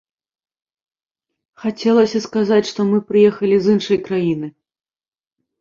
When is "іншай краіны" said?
3.77-4.47